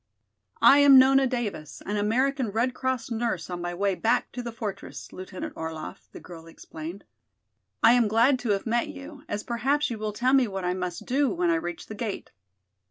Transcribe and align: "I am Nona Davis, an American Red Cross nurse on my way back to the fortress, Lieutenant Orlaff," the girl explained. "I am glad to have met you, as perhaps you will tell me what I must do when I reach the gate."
"I 0.63 0.79
am 0.79 0.97
Nona 0.97 1.27
Davis, 1.27 1.79
an 1.85 1.95
American 1.95 2.49
Red 2.49 2.73
Cross 2.73 3.11
nurse 3.11 3.51
on 3.51 3.61
my 3.61 3.75
way 3.75 3.93
back 3.93 4.31
to 4.31 4.41
the 4.41 4.51
fortress, 4.51 5.13
Lieutenant 5.13 5.53
Orlaff," 5.55 6.09
the 6.11 6.19
girl 6.19 6.47
explained. 6.47 7.03
"I 7.83 7.93
am 7.93 8.07
glad 8.07 8.39
to 8.39 8.49
have 8.49 8.65
met 8.65 8.87
you, 8.87 9.23
as 9.29 9.43
perhaps 9.43 9.91
you 9.91 9.99
will 9.99 10.11
tell 10.11 10.33
me 10.33 10.47
what 10.47 10.65
I 10.65 10.73
must 10.73 11.05
do 11.05 11.29
when 11.29 11.51
I 11.51 11.55
reach 11.57 11.85
the 11.85 11.93
gate." 11.93 12.31